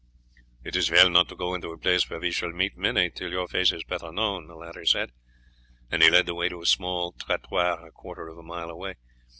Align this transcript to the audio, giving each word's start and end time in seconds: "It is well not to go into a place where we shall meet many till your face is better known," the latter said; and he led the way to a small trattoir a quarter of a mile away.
"It 0.63 0.75
is 0.75 0.89
well 0.89 1.11
not 1.11 1.29
to 1.29 1.35
go 1.35 1.53
into 1.53 1.69
a 1.69 1.77
place 1.77 2.09
where 2.09 2.19
we 2.19 2.31
shall 2.31 2.51
meet 2.51 2.75
many 2.75 3.11
till 3.11 3.29
your 3.31 3.47
face 3.47 3.71
is 3.71 3.83
better 3.83 4.11
known," 4.11 4.47
the 4.47 4.55
latter 4.55 4.83
said; 4.83 5.11
and 5.91 6.01
he 6.01 6.09
led 6.09 6.25
the 6.25 6.33
way 6.33 6.49
to 6.49 6.59
a 6.63 6.65
small 6.65 7.11
trattoir 7.11 7.85
a 7.85 7.91
quarter 7.91 8.27
of 8.27 8.39
a 8.39 8.41
mile 8.41 8.71
away. 8.71 8.95